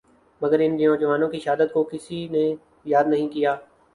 مگر 0.41 0.59
ان 0.59 0.77
جوانوں 0.95 1.27
کی 1.29 1.39
شہادت 1.39 1.73
کو 1.73 1.83
کسی 1.83 2.27
نے 2.31 2.43
یاد 2.85 3.05
نہیں 3.07 3.27
کیا 3.29 3.55